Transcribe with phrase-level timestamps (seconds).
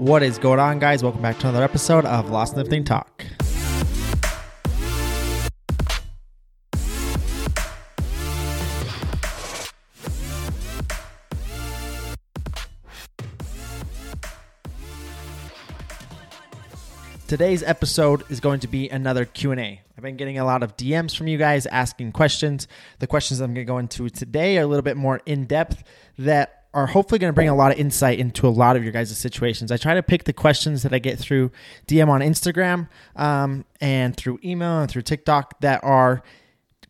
[0.00, 1.02] What is going on, guys?
[1.02, 3.22] Welcome back to another episode of Lost Lifting Talk.
[17.28, 19.82] Today's episode is going to be another Q&A.
[19.98, 22.68] I've been getting a lot of DMs from you guys asking questions.
[23.00, 25.84] The questions I'm going to go into today are a little bit more in depth
[26.16, 28.92] that are hopefully going to bring a lot of insight into a lot of your
[28.92, 29.72] guys' situations.
[29.72, 31.50] I try to pick the questions that I get through
[31.86, 36.22] DM on Instagram um, and through email and through TikTok that are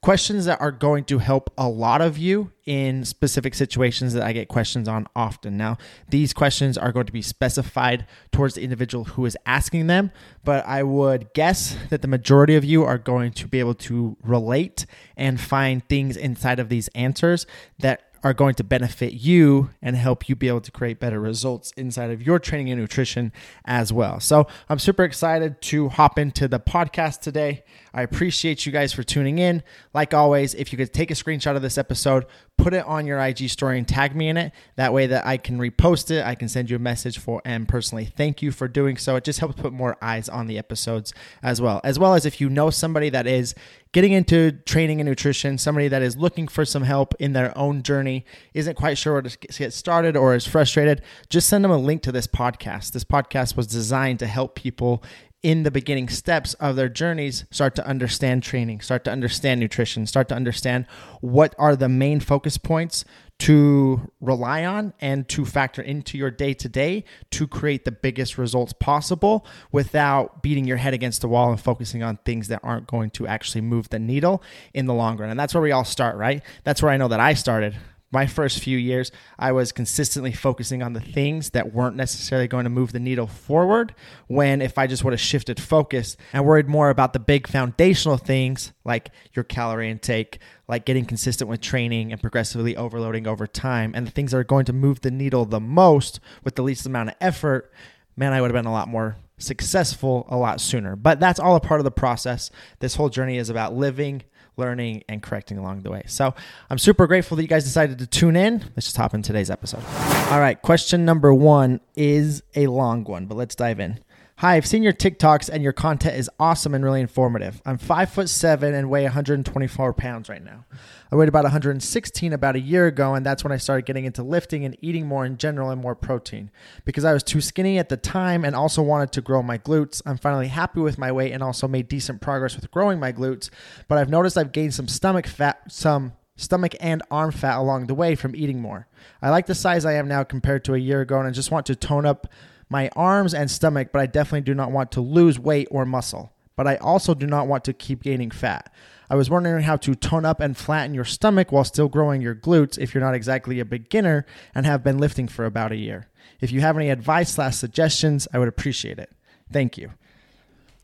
[0.02, 4.32] questions that are going to help a lot of you in specific situations that I
[4.32, 5.56] get questions on often.
[5.56, 5.76] Now,
[6.08, 10.10] these questions are going to be specified towards the individual who is asking them,
[10.42, 14.16] but I would guess that the majority of you are going to be able to
[14.22, 17.46] relate and find things inside of these answers
[17.78, 21.72] that are going to benefit you and help you be able to create better results
[21.76, 23.32] inside of your training and nutrition
[23.64, 24.20] as well.
[24.20, 27.64] So, I'm super excited to hop into the podcast today.
[27.92, 29.62] I appreciate you guys for tuning in.
[29.94, 32.26] Like always, if you could take a screenshot of this episode,
[32.58, 34.52] put it on your IG story and tag me in it.
[34.76, 37.68] That way that I can repost it, I can send you a message for and
[37.68, 39.16] personally thank you for doing so.
[39.16, 41.80] It just helps put more eyes on the episodes as well.
[41.84, 43.54] As well as if you know somebody that is
[43.92, 47.82] getting into training and nutrition, somebody that is looking for some help in their own
[47.82, 48.24] journey,
[48.54, 52.02] isn't quite sure where to get started or is frustrated, just send them a link
[52.02, 52.92] to this podcast.
[52.92, 55.02] This podcast was designed to help people
[55.42, 60.06] in the beginning steps of their journeys start to understand training, start to understand nutrition,
[60.06, 60.86] start to understand
[61.20, 63.04] what are the main focus points
[63.38, 68.36] to rely on and to factor into your day to day to create the biggest
[68.36, 72.86] results possible without beating your head against the wall and focusing on things that aren't
[72.86, 74.42] going to actually move the needle
[74.74, 75.30] in the long run.
[75.30, 76.42] And that's where we all start, right?
[76.64, 77.78] That's where I know that I started
[78.12, 82.64] my first few years, I was consistently focusing on the things that weren't necessarily going
[82.64, 83.94] to move the needle forward.
[84.26, 88.16] When if I just would have shifted focus and worried more about the big foundational
[88.16, 93.92] things like your calorie intake, like getting consistent with training and progressively overloading over time,
[93.94, 96.86] and the things that are going to move the needle the most with the least
[96.86, 97.72] amount of effort,
[98.16, 100.96] man, I would have been a lot more successful a lot sooner.
[100.96, 102.50] But that's all a part of the process.
[102.78, 104.22] This whole journey is about living
[104.56, 106.02] learning, and correcting along the way.
[106.06, 106.34] So
[106.68, 108.60] I'm super grateful that you guys decided to tune in.
[108.76, 109.82] Let's just hop in today's episode.
[110.30, 114.00] All right, question number one is a long one, but let's dive in.
[114.40, 117.60] Hi, I've seen your TikToks and your content is awesome and really informative.
[117.66, 120.64] I'm five foot seven and weigh 124 pounds right now.
[121.12, 124.22] I weighed about 116 about a year ago, and that's when I started getting into
[124.22, 126.50] lifting and eating more in general and more protein.
[126.86, 130.00] Because I was too skinny at the time and also wanted to grow my glutes,
[130.06, 133.50] I'm finally happy with my weight and also made decent progress with growing my glutes.
[133.88, 137.94] But I've noticed I've gained some stomach fat, some stomach and arm fat along the
[137.94, 138.88] way from eating more.
[139.20, 141.50] I like the size I am now compared to a year ago, and I just
[141.50, 142.26] want to tone up
[142.70, 146.32] my arms and stomach, but I definitely do not want to lose weight or muscle.
[146.56, 148.72] But I also do not want to keep gaining fat.
[149.08, 152.34] I was wondering how to tone up and flatten your stomach while still growing your
[152.34, 156.06] glutes if you're not exactly a beginner and have been lifting for about a year.
[156.40, 159.10] If you have any advice slash suggestions, I would appreciate it.
[159.52, 159.92] Thank you.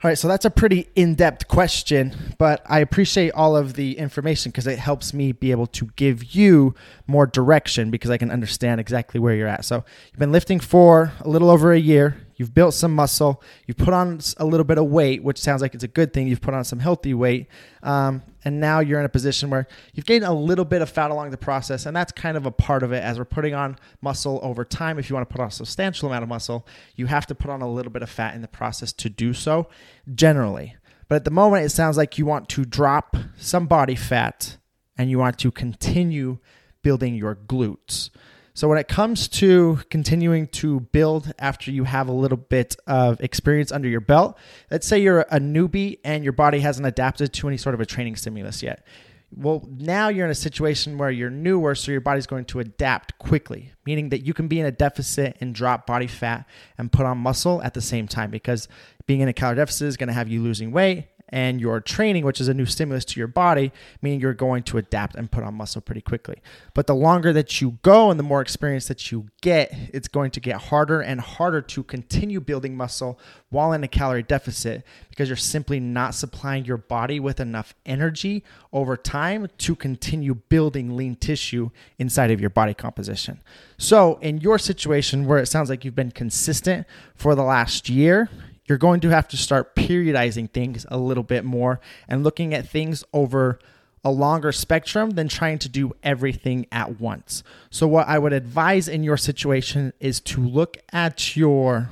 [0.05, 3.97] All right, so that's a pretty in depth question, but I appreciate all of the
[3.97, 6.75] information because it helps me be able to give you
[7.07, 9.65] more direction because I can understand exactly where you're at.
[9.65, 12.25] So, you've been lifting for a little over a year.
[12.37, 13.43] You've built some muscle.
[13.67, 16.29] You've put on a little bit of weight, which sounds like it's a good thing.
[16.29, 17.49] You've put on some healthy weight.
[17.83, 21.11] Um, and now you're in a position where you've gained a little bit of fat
[21.11, 21.87] along the process.
[21.87, 24.99] And that's kind of a part of it as we're putting on muscle over time.
[24.99, 27.51] If you want to put on a substantial amount of muscle, you have to put
[27.51, 29.69] on a little bit of fat in the process to do so,
[30.15, 30.77] generally.
[31.09, 34.59] But at the moment, it sounds like you want to drop some body fat
[34.99, 36.39] and you want to continue
[36.83, 38.11] building your glutes.
[38.56, 43.21] So when it comes to continuing to build after you have a little bit of
[43.21, 44.39] experience under your belt,
[44.71, 47.87] let's say you're a newbie and your body hasn't adapted to any sort of a
[47.87, 48.87] training stimulus yet.
[49.31, 53.19] Well, now you're in a situation where you're newer, so your body's going to adapt
[53.19, 56.47] quickly, meaning that you can be in a deficit and drop body fat
[56.79, 58.69] and put on muscle at the same time because
[59.05, 62.25] being in a calorie deficit is going to have you losing weight and your training,
[62.25, 65.43] which is a new stimulus to your body, meaning you're going to adapt and put
[65.43, 66.37] on muscle pretty quickly.
[66.75, 70.31] But the longer that you go and the more experience that you get, it's going
[70.32, 73.19] to get harder and harder to continue building muscle
[73.50, 78.44] while in a calorie deficit because you're simply not supplying your body with enough energy
[78.72, 83.40] over time to continue building lean tissue inside of your body composition.
[83.79, 88.29] So, in your situation where it sounds like you've been consistent for the last year,
[88.67, 92.69] you're going to have to start periodizing things a little bit more and looking at
[92.69, 93.59] things over
[94.05, 97.43] a longer spectrum than trying to do everything at once.
[97.71, 101.91] So, what I would advise in your situation is to look at your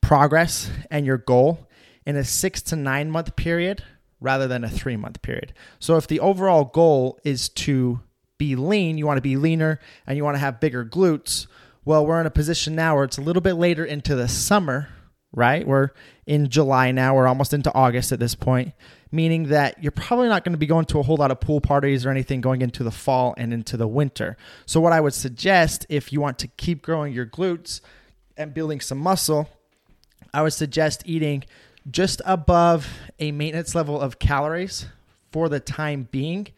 [0.00, 1.66] progress and your goal
[2.06, 3.82] in a six to nine month period
[4.20, 5.52] rather than a three month period.
[5.78, 8.00] So if the overall goal is to
[8.38, 11.46] be lean, you want to be leaner and you want to have bigger glutes.
[11.84, 14.88] Well, we're in a position now where it's a little bit later into the summer,
[15.36, 15.64] right?
[15.64, 15.90] We're
[16.26, 18.72] in July now, we're almost into August at this point,
[19.12, 21.60] meaning that you're probably not going to be going to a whole lot of pool
[21.60, 24.36] parties or anything going into the fall and into the winter.
[24.64, 27.82] So, what I would suggest if you want to keep growing your glutes
[28.36, 29.48] and building some muscle,
[30.34, 31.44] I would suggest eating
[31.88, 32.88] just above
[33.18, 34.86] a maintenance level of calories
[35.30, 36.48] for the time being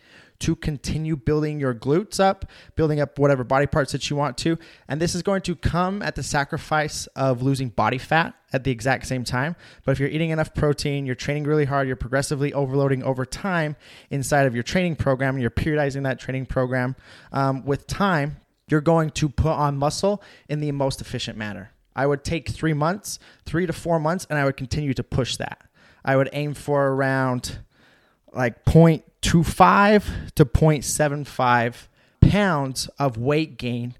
[0.40, 2.46] to continue building your glutes up,
[2.76, 4.58] building up whatever body parts that you want to.
[4.88, 8.70] And this is going to come at the sacrifice of losing body fat at the
[8.70, 9.56] exact same time.
[9.84, 13.76] But if you're eating enough protein, you're training really hard, you're progressively overloading over time
[14.10, 16.96] inside of your training program, and you're periodizing that training program
[17.32, 18.38] um, with time,
[18.68, 21.72] you're going to put on muscle in the most efficient manner.
[21.96, 25.36] I would take three months, three to four months, and I would continue to push
[25.36, 25.62] that.
[26.04, 27.58] I would aim for around
[28.32, 31.88] like 0.25 to 5 to 0.75
[32.20, 33.94] pounds of weight gain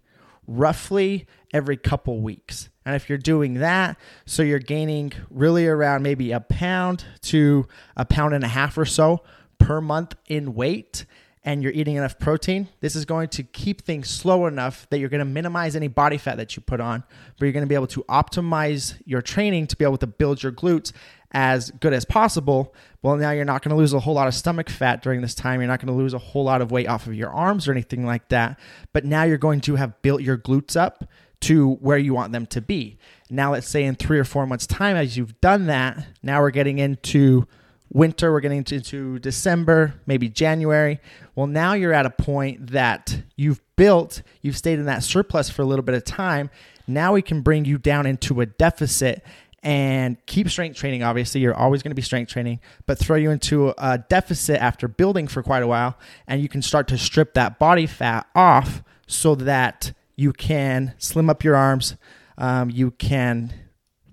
[0.47, 2.69] roughly every couple weeks.
[2.85, 7.67] And if you're doing that, so you're gaining really around maybe a pound to
[7.97, 9.23] a pound and a half or so
[9.59, 11.05] per month in weight
[11.45, 15.09] and you're eating enough protein, this is going to keep things slow enough that you're
[15.09, 17.03] going to minimize any body fat that you put on,
[17.39, 20.43] but you're going to be able to optimize your training to be able to build
[20.43, 20.93] your glutes
[21.33, 22.75] as good as possible.
[23.03, 25.35] Well, now you're not going to lose a whole lot of stomach fat during this
[25.35, 25.61] time.
[25.61, 27.73] You're not going to lose a whole lot of weight off of your arms or
[27.73, 28.59] anything like that.
[28.93, 31.05] But now you're going to have built your glutes up
[31.41, 32.99] to where you want them to be.
[33.31, 36.51] Now, let's say in three or four months' time, as you've done that, now we're
[36.51, 37.47] getting into
[37.91, 40.99] winter, we're getting into December, maybe January.
[41.35, 45.63] Well, now you're at a point that you've built, you've stayed in that surplus for
[45.63, 46.51] a little bit of time.
[46.87, 49.23] Now we can bring you down into a deficit
[49.63, 51.03] and keep strength training.
[51.03, 54.89] Obviously, you're always going to be strength training, but throw you into a deficit after
[54.89, 58.83] building for quite a while, and you can start to strip that body fat off
[59.07, 61.97] so that you can slim up your arms.
[62.37, 63.53] Um, you can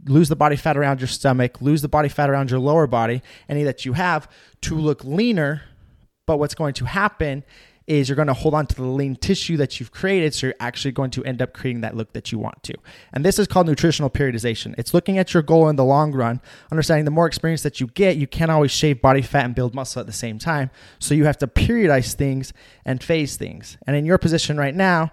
[0.06, 3.22] lose the body fat around your stomach, lose the body fat around your lower body,
[3.50, 4.30] any that you have,
[4.62, 5.64] to look leaner.
[6.26, 7.44] But what's going to happen
[7.88, 10.34] is you're going to hold on to the lean tissue that you've created.
[10.34, 12.74] So you're actually going to end up creating that look that you want to.
[13.14, 14.76] And this is called nutritional periodization.
[14.78, 16.42] It's looking at your goal in the long run,
[16.72, 19.76] understanding the more experience that you get, you can't always shave body fat and build
[19.76, 20.72] muscle at the same time.
[21.00, 22.54] So you have to periodize things
[22.86, 23.78] and phase things.
[23.86, 25.12] And in your position right now,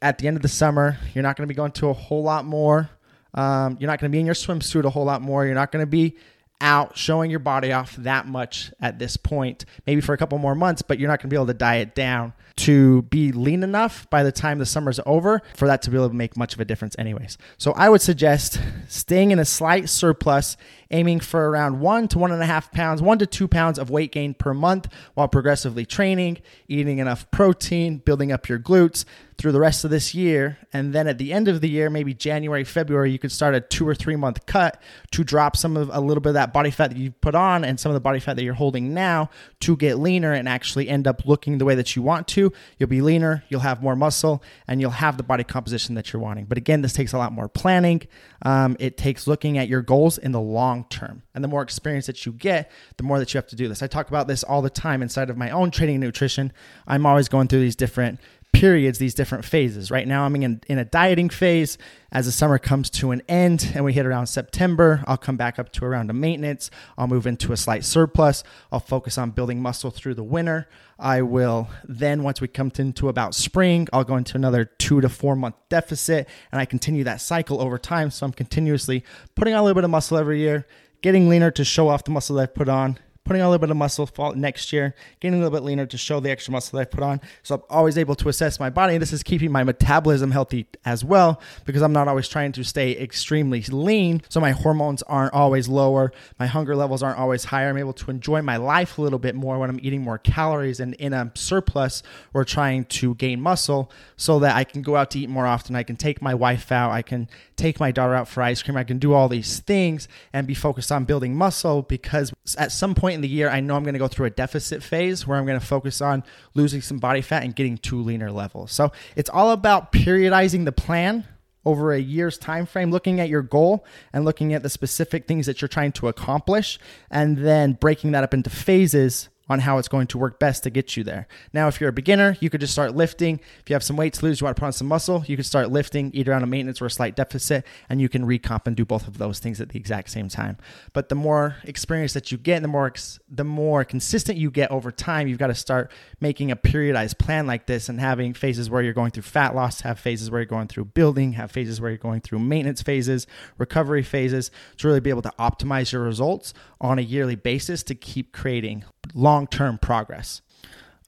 [0.00, 2.22] at the end of the summer, you're not going to be going to a whole
[2.22, 2.90] lot more
[3.34, 5.44] um, you're not going to be in your swimsuit a whole lot more.
[5.44, 6.16] You're not going to be
[6.60, 10.54] out showing your body off that much at this point, maybe for a couple more
[10.54, 14.10] months, but you're not going to be able to diet down to be lean enough
[14.10, 16.60] by the time the summer's over for that to be able to make much of
[16.60, 17.38] a difference, anyways.
[17.56, 20.56] So I would suggest staying in a slight surplus,
[20.90, 23.90] aiming for around one to one and a half pounds, one to two pounds of
[23.90, 29.04] weight gain per month while progressively training, eating enough protein, building up your glutes
[29.36, 30.58] through the rest of this year.
[30.72, 33.60] And then at the end of the year, maybe January, February, you could start a
[33.60, 34.82] two or three month cut
[35.12, 37.64] to drop some of a little bit of that body fat that you put on
[37.64, 39.30] and some of the body fat that you're holding now
[39.60, 42.52] to get leaner and actually end up looking the way that you want to.
[42.78, 46.22] You'll be leaner, you'll have more muscle, and you'll have the body composition that you're
[46.22, 46.46] wanting.
[46.46, 48.02] But again, this takes a lot more planning.
[48.42, 51.22] Um, it takes looking at your goals in the long term.
[51.34, 53.82] And the more experience that you get, the more that you have to do this.
[53.82, 56.52] I talk about this all the time inside of my own training and nutrition.
[56.86, 58.20] I'm always going through these different
[58.58, 59.88] periods, these different phases.
[59.88, 61.78] Right now, I'm in, in a dieting phase.
[62.10, 65.60] As the summer comes to an end and we hit around September, I'll come back
[65.60, 66.68] up to around a maintenance.
[66.96, 68.42] I'll move into a slight surplus.
[68.72, 70.68] I'll focus on building muscle through the winter.
[70.98, 75.08] I will then, once we come into about spring, I'll go into another two to
[75.08, 78.10] four month deficit and I continue that cycle over time.
[78.10, 79.04] So I'm continuously
[79.36, 80.66] putting on a little bit of muscle every year,
[81.00, 83.70] getting leaner to show off the muscle that I've put on, putting a little bit
[83.70, 86.80] of muscle next year, getting a little bit leaner to show the extra muscle that
[86.80, 87.20] I've put on.
[87.42, 88.96] So I'm always able to assess my body.
[88.96, 92.98] This is keeping my metabolism healthy as well because I'm not always trying to stay
[92.98, 94.22] extremely lean.
[94.30, 96.10] So my hormones aren't always lower.
[96.38, 97.68] My hunger levels aren't always higher.
[97.68, 100.80] I'm able to enjoy my life a little bit more when I'm eating more calories
[100.80, 105.10] and in a surplus or trying to gain muscle so that I can go out
[105.10, 105.76] to eat more often.
[105.76, 106.92] I can take my wife out.
[106.92, 108.78] I can take my daughter out for ice cream.
[108.78, 112.94] I can do all these things and be focused on building muscle because at some
[112.94, 115.36] point in the year, I know I'm going to go through a deficit phase where
[115.36, 116.22] I'm going to focus on
[116.54, 118.72] losing some body fat and getting to leaner levels.
[118.72, 121.26] So it's all about periodizing the plan
[121.64, 125.46] over a year's time frame looking at your goal and looking at the specific things
[125.46, 126.78] that you're trying to accomplish
[127.10, 130.70] and then breaking that up into phases on how it's going to work best to
[130.70, 131.26] get you there.
[131.52, 133.40] Now, if you're a beginner, you could just start lifting.
[133.60, 135.36] If you have some weight to lose, you want to put on some muscle, you
[135.36, 138.66] could start lifting either on a maintenance or a slight deficit, and you can recomp
[138.66, 140.56] and do both of those things at the exact same time.
[140.92, 142.92] But the more experience that you get, the more
[143.28, 145.90] the more consistent you get over time, you've got to start
[146.20, 149.82] making a periodized plan like this and having phases where you're going through fat loss,
[149.82, 153.26] have phases where you're going through building, have phases where you're going through maintenance phases,
[153.58, 157.94] recovery phases to really be able to optimize your results on a yearly basis to
[157.94, 158.84] keep creating
[159.14, 160.42] long term progress.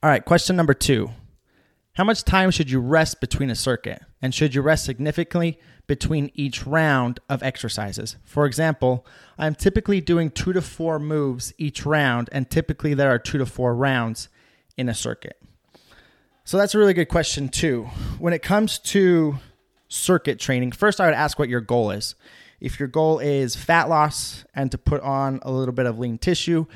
[0.03, 1.11] All right, question number two
[1.95, 4.03] How much time should you rest between a circuit?
[4.23, 8.17] And should you rest significantly between each round of exercises?
[8.25, 9.07] For example,
[9.39, 13.47] I'm typically doing two to four moves each round, and typically there are two to
[13.47, 14.29] four rounds
[14.77, 15.41] in a circuit.
[16.45, 17.85] So that's a really good question, too.
[18.19, 19.39] When it comes to
[19.89, 22.15] circuit training, first I would ask what your goal is.
[22.61, 26.19] If your goal is fat loss and to put on a little bit of lean
[26.19, 26.67] tissue,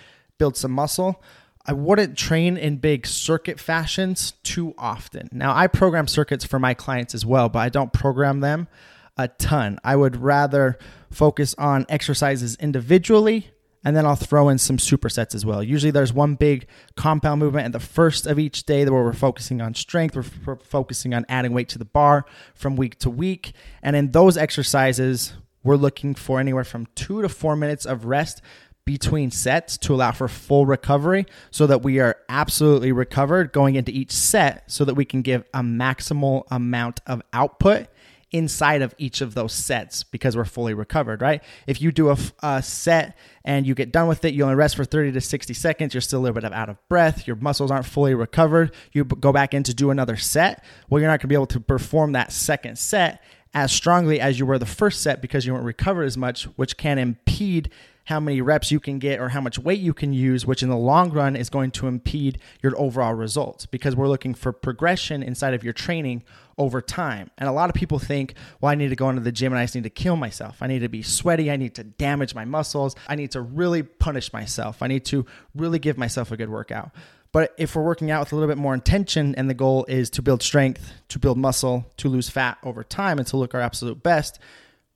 [0.45, 1.23] build some muscle,
[1.65, 5.31] I wouldn't train in big circuit fashions too often.
[5.33, 8.69] Now, I program circuits for my clients as well, but I don't program them
[9.17, 9.79] a ton.
[9.83, 10.79] I would rather
[11.11, 15.63] focus on exercises individually and then I'll throw in some supersets as well.
[15.63, 19.63] Usually there's one big compound movement at the first of each day where we're focusing
[19.63, 23.55] on strength, we're, we're focusing on adding weight to the bar from week to week.
[23.83, 25.33] And in those exercises,
[25.65, 28.43] we're looking for anywhere from two to four minutes of rest
[28.85, 33.91] between sets to allow for full recovery so that we are absolutely recovered going into
[33.91, 37.89] each set so that we can give a maximal amount of output
[38.35, 41.41] inside of each of those sets because we're fully recovered, right?
[41.69, 44.75] If you do a, a, set and you get done with it, you only rest
[44.75, 47.37] for 30 to 60 seconds, you're still a little bit of out of breath, your
[47.37, 51.21] muscles aren't fully recovered, you go back in to do another set, well, you're not
[51.21, 53.23] to be able to perform that second set
[53.55, 56.77] as strongly as you were the first set because you weren't recovered as much, which
[56.77, 57.71] can impede
[58.05, 60.69] how many reps you can get or how much weight you can use, which in
[60.69, 65.23] the long run is going to impede your overall results because we're looking for progression
[65.23, 66.23] inside of your training
[66.59, 67.31] over time.
[67.39, 69.59] And a lot of people think, well, I need to go into the gym and
[69.59, 70.59] I just need to kill myself.
[70.61, 71.51] I need to be sweaty.
[71.51, 72.95] I need to damage my muscles.
[73.09, 74.83] I need to really punish myself.
[74.83, 76.91] I need to really give myself a good workout.
[77.33, 80.09] But if we're working out with a little bit more intention and the goal is
[80.11, 83.61] to build strength, to build muscle, to lose fat over time, and to look our
[83.61, 84.39] absolute best,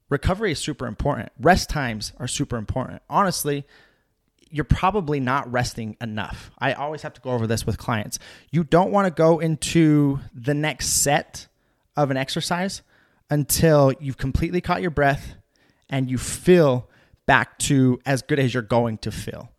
[0.09, 1.31] recovery is super important.
[1.41, 3.03] Rest times are super important.
[3.09, 3.65] Honestly,
[4.51, 6.51] you're probably not resting enough.
[6.59, 8.19] I always have to go over this with clients.
[8.51, 11.49] You don't want to go into the next set
[11.97, 12.83] of an exercise
[13.31, 15.35] until you've completely caught your breath
[15.91, 16.89] and you feel
[17.27, 19.51] back to as good as you're going to feel,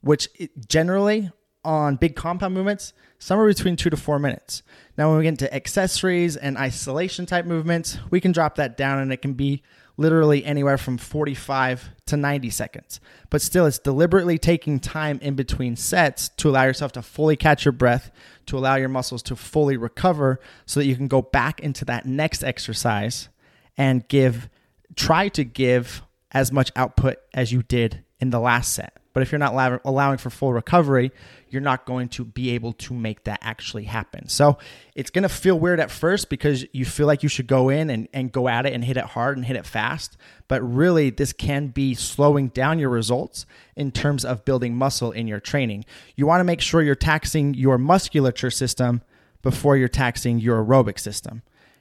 [0.00, 0.28] which
[0.68, 1.30] generally
[1.64, 4.62] on big compound movements, somewhere between two to four minutes.
[4.96, 9.00] Now, when we get into accessories and isolation type movements, we can drop that down
[9.00, 9.62] and it can be
[9.96, 13.00] literally anywhere from 45 to 90 seconds.
[13.30, 17.64] But still, it's deliberately taking time in between sets to allow yourself to fully catch
[17.64, 18.10] your breath,
[18.46, 22.06] to allow your muscles to fully recover so that you can go back into that
[22.06, 23.28] next exercise
[23.76, 24.48] and give,
[24.94, 28.98] try to give as much output as you did in the last set.
[29.16, 31.10] But if you're not allowing for full recovery,
[31.48, 34.28] you're not going to be able to make that actually happen.
[34.28, 34.58] So
[34.94, 37.88] it's going to feel weird at first because you feel like you should go in
[37.88, 40.18] and, and go at it and hit it hard and hit it fast.
[40.48, 45.26] But really, this can be slowing down your results in terms of building muscle in
[45.26, 45.86] your training.
[46.14, 49.00] You want to make sure you're taxing your musculature system
[49.40, 51.40] before you're taxing your aerobic system.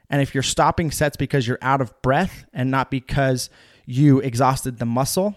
[0.10, 3.50] And if you're stopping sets because you're out of breath and not because
[3.86, 5.36] you exhausted the muscle,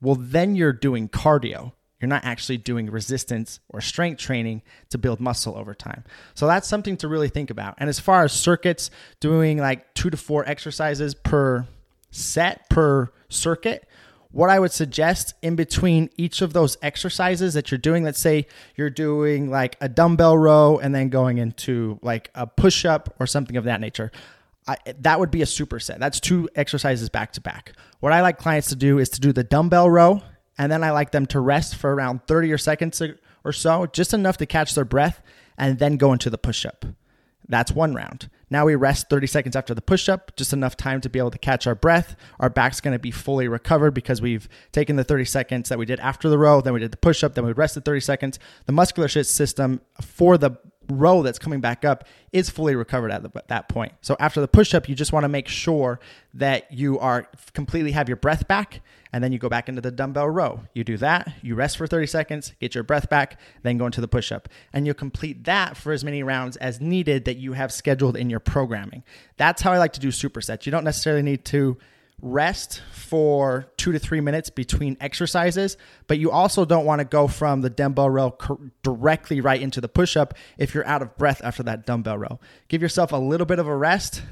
[0.00, 1.72] well, then you're doing cardio.
[2.00, 6.04] You're not actually doing resistance or strength training to build muscle over time.
[6.34, 7.74] So that's something to really think about.
[7.78, 11.66] And as far as circuits, doing like two to four exercises per
[12.12, 13.88] set per circuit,
[14.30, 18.46] what I would suggest in between each of those exercises that you're doing, let's say
[18.76, 23.26] you're doing like a dumbbell row and then going into like a push up or
[23.26, 24.12] something of that nature.
[24.68, 25.98] I, that would be a superset.
[25.98, 27.72] That's two exercises back to back.
[28.00, 30.22] What I like clients to do is to do the dumbbell row,
[30.58, 33.02] and then I like them to rest for around 30 or seconds
[33.44, 35.22] or so, just enough to catch their breath,
[35.56, 36.84] and then go into the push up.
[37.48, 38.28] That's one round.
[38.50, 41.30] Now we rest 30 seconds after the push up, just enough time to be able
[41.30, 42.14] to catch our breath.
[42.38, 45.86] Our back's going to be fully recovered because we've taken the 30 seconds that we
[45.86, 48.38] did after the row, then we did the push up, then we rested 30 seconds.
[48.66, 50.58] The muscular system for the
[50.88, 53.92] row that's coming back up is fully recovered at, the, at that point.
[54.00, 56.00] So after the push up, you just want to make sure
[56.34, 58.80] that you are completely have your breath back,
[59.12, 60.60] and then you go back into the dumbbell row.
[60.74, 64.00] You do that, you rest for 30 seconds, get your breath back, then go into
[64.00, 67.54] the push up, and you'll complete that for as many rounds as needed that you
[67.54, 69.02] have scheduled in your programming.
[69.36, 70.66] That's how I like to do supersets.
[70.66, 71.78] You don't necessarily need to
[72.20, 77.28] rest for two to three minutes between exercises, but you also don't want to go
[77.28, 78.36] from the dumbbell row
[78.82, 82.40] directly right into the push up if you're out of breath after that dumbbell row.
[82.68, 84.22] Give yourself a little bit of a rest.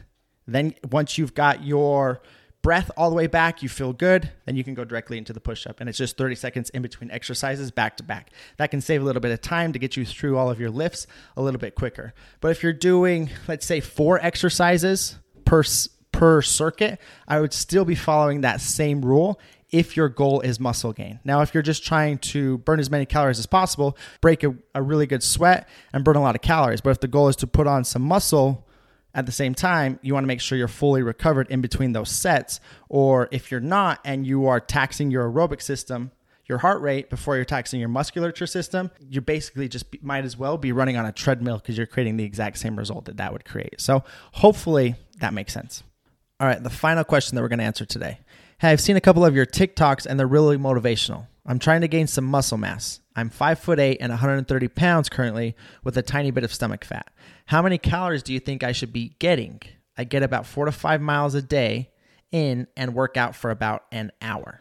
[0.48, 2.22] Then, once you've got your
[2.62, 5.40] breath all the way back, you feel good, then you can go directly into the
[5.40, 5.78] push up.
[5.80, 8.30] And it's just 30 seconds in between exercises back to back.
[8.56, 10.70] That can save a little bit of time to get you through all of your
[10.70, 12.12] lifts a little bit quicker.
[12.40, 15.62] But if you're doing, let's say, four exercises per,
[16.16, 19.38] per circuit, I would still be following that same rule
[19.70, 21.20] if your goal is muscle gain.
[21.24, 24.80] Now, if you're just trying to burn as many calories as possible, break a, a
[24.80, 26.80] really good sweat and burn a lot of calories.
[26.80, 28.66] But if the goal is to put on some muscle,
[29.14, 32.10] at the same time, you want to make sure you're fully recovered in between those
[32.10, 32.60] sets.
[32.90, 36.12] Or if you're not and you are taxing your aerobic system,
[36.46, 40.36] your heart rate before you're taxing your musculature system, you basically just be, might as
[40.36, 43.32] well be running on a treadmill because you're creating the exact same result that that
[43.32, 43.80] would create.
[43.80, 45.82] So hopefully that makes sense.
[46.38, 48.18] All right, the final question that we're going to answer today.
[48.58, 51.28] Hey, I've seen a couple of your TikToks and they're really motivational.
[51.46, 53.00] I'm trying to gain some muscle mass.
[53.14, 57.10] I'm five foot eight and 130 pounds currently with a tiny bit of stomach fat.
[57.46, 59.62] How many calories do you think I should be getting?
[59.96, 61.90] I get about four to five miles a day
[62.30, 64.60] in and work out for about an hour.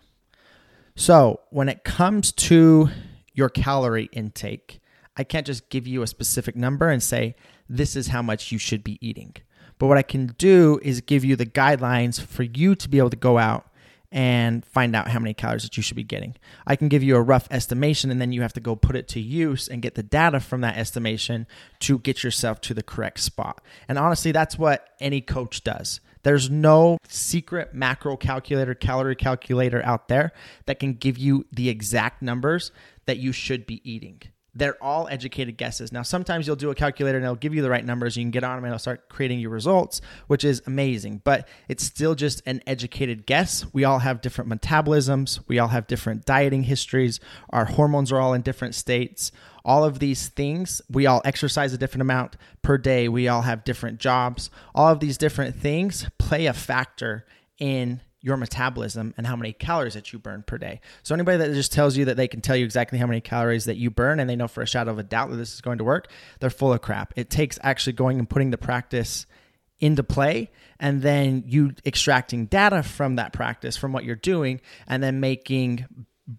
[0.96, 2.90] So, when it comes to
[3.34, 4.80] your calorie intake,
[5.18, 7.36] I can't just give you a specific number and say,
[7.68, 9.36] this is how much you should be eating.
[9.78, 13.10] But what I can do is give you the guidelines for you to be able
[13.10, 13.68] to go out
[14.12, 16.36] and find out how many calories that you should be getting.
[16.66, 19.10] I can give you a rough estimation and then you have to go put it
[19.10, 21.48] to use and get the data from that estimation
[21.80, 23.62] to get yourself to the correct spot.
[23.90, 26.00] And honestly, that's what any coach does.
[26.24, 30.32] There's no secret macro calculator, calorie calculator out there
[30.66, 32.72] that can give you the exact numbers
[33.06, 34.22] that you should be eating
[34.56, 35.92] they're all educated guesses.
[35.92, 38.16] Now, sometimes you'll do a calculator and it'll give you the right numbers.
[38.16, 41.22] You can get on them and it'll start creating your results, which is amazing.
[41.26, 43.66] But it's still just an educated guess.
[43.74, 47.20] We all have different metabolisms, we all have different dieting histories,
[47.50, 49.32] our hormones are all in different states.
[49.66, 53.64] All of these things, we all exercise a different amount per day, we all have
[53.64, 54.50] different jobs.
[54.74, 57.26] All of these different things play a factor
[57.58, 60.82] in your metabolism and how many calories that you burn per day.
[61.04, 63.66] So anybody that just tells you that they can tell you exactly how many calories
[63.66, 65.62] that you burn and they know for a shadow of a doubt that this is
[65.62, 66.08] going to work,
[66.40, 67.14] they're full of crap.
[67.16, 69.28] It takes actually going and putting the practice
[69.80, 75.04] into play and then you extracting data from that practice from what you're doing and
[75.04, 75.86] then making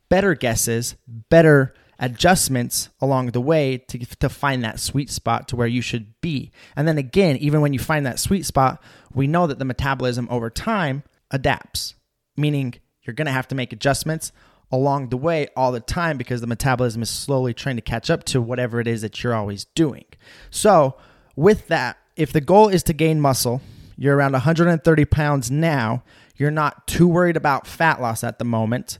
[0.08, 5.68] better guesses, better adjustments along the way to, to find that sweet spot to where
[5.68, 6.50] you should be.
[6.74, 8.82] And then again, even when you find that sweet spot,
[9.14, 11.94] we know that the metabolism over time adapts,
[12.36, 14.32] meaning you're going to have to make adjustments
[14.70, 18.24] along the way all the time because the metabolism is slowly trying to catch up
[18.24, 20.04] to whatever it is that you're always doing.
[20.50, 20.96] So,
[21.36, 23.60] with that, if the goal is to gain muscle,
[23.96, 26.02] you're around 130 pounds now,
[26.36, 28.98] you're not too worried about fat loss at the moment.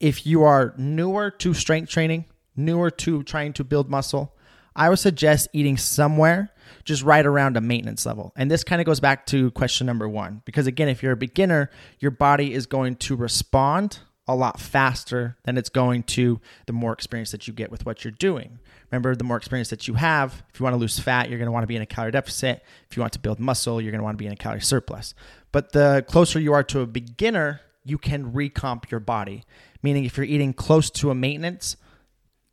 [0.00, 4.36] If you are newer to strength training, newer to trying to build muscle,
[4.74, 6.50] I would suggest eating somewhere
[6.84, 8.32] just right around a maintenance level.
[8.36, 10.42] And this kind of goes back to question number one.
[10.44, 15.36] Because again, if you're a beginner, your body is going to respond a lot faster
[15.44, 18.58] than it's going to the more experience that you get with what you're doing.
[18.90, 21.46] Remember, the more experience that you have, if you want to lose fat, you're going
[21.46, 22.62] to want to be in a calorie deficit.
[22.88, 24.60] If you want to build muscle, you're going to want to be in a calorie
[24.60, 25.14] surplus.
[25.50, 29.44] But the closer you are to a beginner, you can recomp your body.
[29.82, 31.76] Meaning, if you're eating close to a maintenance,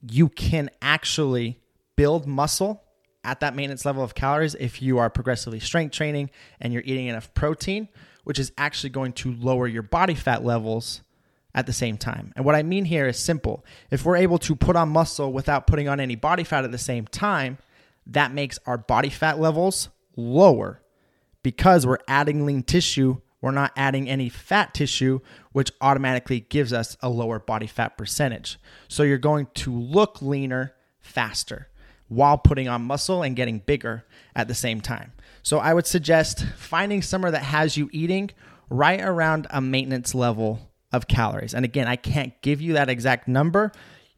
[0.02, 1.60] you can actually
[2.00, 2.82] build muscle
[3.26, 6.30] at that maintenance level of calories if you are progressively strength training
[6.62, 7.90] and you're eating enough protein,
[8.24, 11.02] which is actually going to lower your body fat levels
[11.54, 12.32] at the same time.
[12.38, 13.66] And what I mean here is simple.
[13.92, 16.78] If we're able to put on muscle without putting on any body fat at the
[16.78, 17.58] same time,
[18.08, 20.82] that makes our body fat levels lower
[21.44, 23.18] because we're adding lean tissue.
[23.42, 25.20] We're not adding any fat tissue,
[25.52, 28.58] which automatically gives us a lower body fat percentage.
[28.88, 31.68] So you're going to look leaner faster
[32.10, 34.04] while putting on muscle and getting bigger
[34.36, 35.14] at the same time.
[35.44, 38.32] So I would suggest finding somewhere that has you eating
[38.70, 41.54] right around a maintenance level of calories.
[41.54, 43.72] And again, I can't give you that exact number.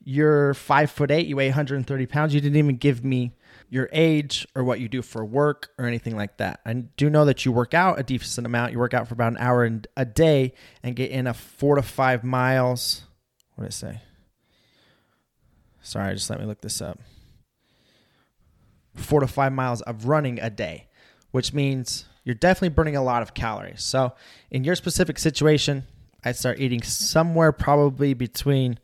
[0.03, 2.33] You're five foot eight, you weigh 130 pounds.
[2.33, 3.33] You didn't even give me
[3.69, 6.61] your age or what you do for work or anything like that.
[6.65, 8.71] I do know that you work out a decent amount.
[8.71, 11.81] You work out for about an hour a day and get in a four to
[11.81, 13.03] five miles.
[13.55, 14.01] What did it say?
[15.81, 16.99] Sorry, just let me look this up
[19.11, 20.87] four to five miles of running a day,
[21.31, 23.83] which means you're definitely burning a lot of calories.
[23.83, 24.13] So,
[24.49, 25.85] in your specific situation,
[26.23, 28.79] I'd start eating somewhere probably between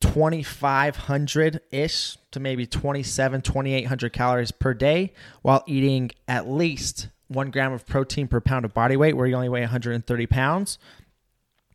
[0.00, 5.12] 2500 ish to maybe 27 2800 calories per day
[5.42, 9.34] while eating at least one gram of protein per pound of body weight where you
[9.34, 10.78] only weigh 130 pounds.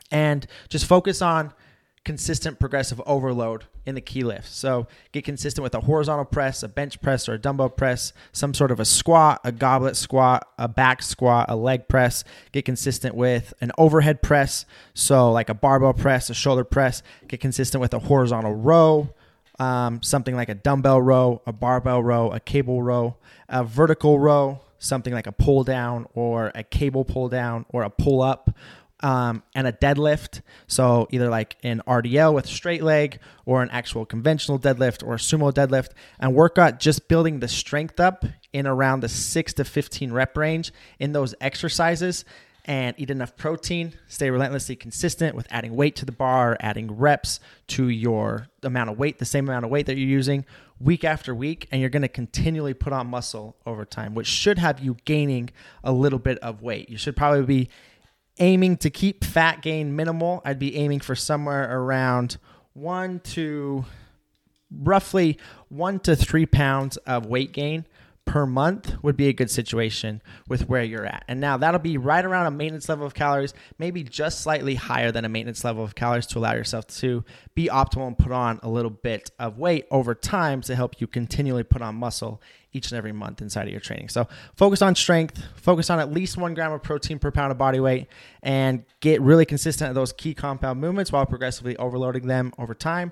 [0.10, 1.52] And just focus on
[2.04, 4.56] consistent progressive overload in the key lifts.
[4.56, 8.54] So get consistent with a horizontal press, a bench press, or a dumbbell press, some
[8.54, 12.24] sort of a squat, a goblet squat, a back squat, a leg press.
[12.52, 17.04] Get consistent with an overhead press, so like a barbell press, a shoulder press.
[17.28, 19.14] Get consistent with a horizontal row.
[19.60, 24.60] Um, something like a dumbbell row, a barbell row, a cable row, a vertical row,
[24.82, 28.50] something like a pull down or a cable pull down or a pull up
[29.02, 30.42] um, and a deadlift.
[30.68, 35.18] So either like an RDL with straight leg or an actual conventional deadlift or a
[35.18, 39.66] sumo deadlift, and work out just building the strength up in around the six to
[39.66, 42.26] 15 rep range in those exercises.
[42.66, 47.40] And eat enough protein, stay relentlessly consistent with adding weight to the bar, adding reps
[47.70, 50.46] to your amount of weight, the same amount of weight that you're using
[50.80, 54.60] week after week, and you're going to continually put on muscle over time, which should
[54.60, 55.50] have you gaining
[55.84, 56.90] a little bit of weight.
[56.90, 57.70] You should probably be
[58.40, 62.38] aiming to keep fat gain minimal, I'd be aiming for somewhere around
[62.74, 63.86] one to
[64.72, 65.38] roughly
[65.70, 67.86] one to three pounds of weight gain
[68.26, 71.24] per month would be a good situation with where you're at.
[71.28, 75.12] And now that'll be right around a maintenance level of calories, maybe just slightly higher
[75.12, 78.60] than a maintenance level of calories to allow yourself to be optimal and put on
[78.64, 82.42] a little bit of weight over time to help you continually put on muscle
[82.74, 84.08] each and every month inside of your training.
[84.08, 87.58] So focus on strength, focus on at least one gram of protein per pound of
[87.58, 88.08] body weight,
[88.42, 93.12] and get really consistent at those key compound movements while progressively overloading them over time.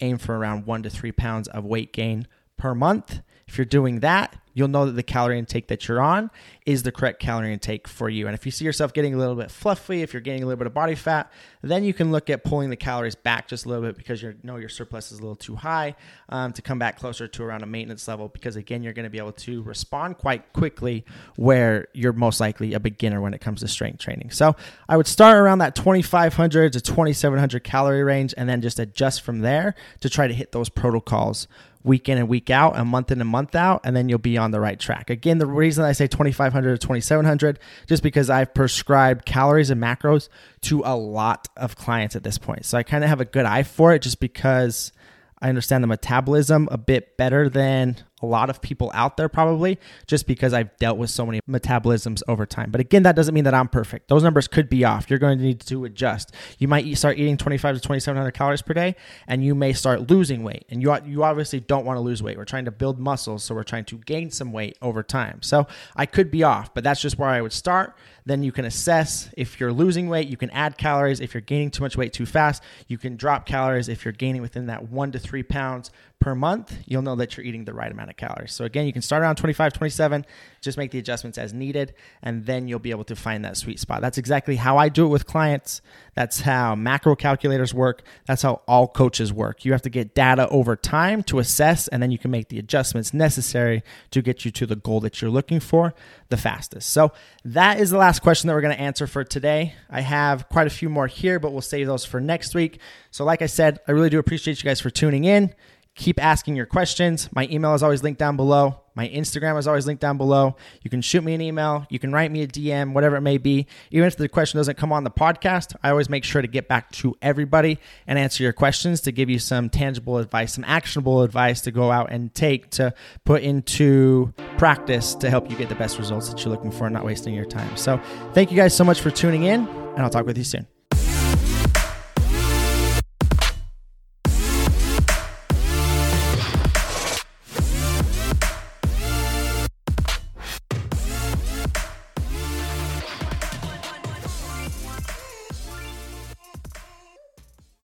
[0.00, 3.20] Aim for around one to three pounds of weight gain per month.
[3.48, 6.30] If you're doing that, you'll know that the calorie intake that you're on
[6.64, 8.26] is the correct calorie intake for you.
[8.26, 10.56] And if you see yourself getting a little bit fluffy, if you're gaining a little
[10.56, 11.30] bit of body fat,
[11.62, 14.34] then you can look at pulling the calories back just a little bit because you
[14.42, 15.94] know your surplus is a little too high
[16.30, 18.28] um, to come back closer to around a maintenance level.
[18.28, 21.04] Because again, you're going to be able to respond quite quickly
[21.36, 24.30] where you're most likely a beginner when it comes to strength training.
[24.30, 24.56] So
[24.88, 29.40] I would start around that 2,500 to 2,700 calorie range and then just adjust from
[29.40, 31.46] there to try to hit those protocols
[31.86, 34.36] week in and week out, a month in and month out, and then you'll be
[34.36, 35.08] on the right track.
[35.08, 40.28] Again, the reason I say 2500 to 2700 just because I've prescribed calories and macros
[40.62, 42.64] to a lot of clients at this point.
[42.66, 44.92] So I kind of have a good eye for it just because
[45.40, 49.78] I understand the metabolism a bit better than a lot of people out there, probably
[50.06, 52.70] just because I've dealt with so many metabolisms over time.
[52.70, 54.08] But again, that doesn't mean that I'm perfect.
[54.08, 55.10] Those numbers could be off.
[55.10, 56.32] You're going to need to adjust.
[56.58, 60.42] You might start eating 25 to 2700 calories per day, and you may start losing
[60.42, 60.64] weight.
[60.70, 62.38] And you you obviously don't want to lose weight.
[62.38, 65.42] We're trying to build muscles, so we're trying to gain some weight over time.
[65.42, 67.96] So I could be off, but that's just where I would start.
[68.24, 70.28] Then you can assess if you're losing weight.
[70.28, 71.20] You can add calories.
[71.20, 73.88] If you're gaining too much weight too fast, you can drop calories.
[73.88, 75.92] If you're gaining within that one to three pounds
[76.26, 78.52] per month, you'll know that you're eating the right amount of calories.
[78.52, 80.26] So again, you can start around 25, 27,
[80.60, 83.78] just make the adjustments as needed, and then you'll be able to find that sweet
[83.78, 84.00] spot.
[84.00, 85.82] That's exactly how I do it with clients.
[86.16, 88.02] That's how macro calculators work.
[88.26, 89.64] That's how all coaches work.
[89.64, 92.58] You have to get data over time to assess, and then you can make the
[92.58, 95.94] adjustments necessary to get you to the goal that you're looking for
[96.28, 96.90] the fastest.
[96.90, 97.12] So
[97.44, 99.74] that is the last question that we're going to answer for today.
[99.88, 102.80] I have quite a few more here, but we'll save those for next week.
[103.12, 105.54] So, like I said, I really do appreciate you guys for tuning in
[105.96, 107.28] keep asking your questions.
[107.34, 108.80] My email is always linked down below.
[108.94, 110.56] My Instagram is always linked down below.
[110.82, 111.86] You can shoot me an email.
[111.90, 113.66] You can write me a DM, whatever it may be.
[113.90, 116.68] Even if the question doesn't come on the podcast, I always make sure to get
[116.68, 121.22] back to everybody and answer your questions to give you some tangible advice, some actionable
[121.22, 125.74] advice to go out and take to put into practice to help you get the
[125.74, 127.76] best results that you're looking for and not wasting your time.
[127.76, 128.00] So,
[128.32, 130.66] thank you guys so much for tuning in, and I'll talk with you soon.